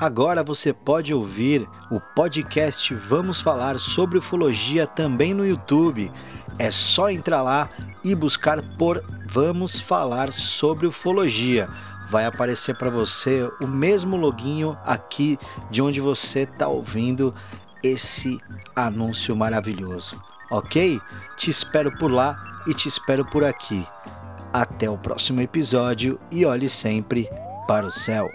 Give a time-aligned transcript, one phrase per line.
[0.00, 6.10] Agora você pode ouvir o podcast Vamos Falar sobre Ufologia também no YouTube.
[6.58, 7.68] É só entrar lá
[8.02, 11.68] e buscar por Vamos Falar sobre Ufologia.
[12.08, 15.36] Vai aparecer para você o mesmo loginho aqui
[15.70, 17.34] de onde você está ouvindo
[17.82, 18.40] esse
[18.74, 20.18] anúncio maravilhoso.
[20.50, 20.98] Ok?
[21.36, 23.86] Te espero por lá e te espero por aqui.
[24.50, 27.28] Até o próximo episódio e olhe sempre
[27.66, 28.26] para o céu.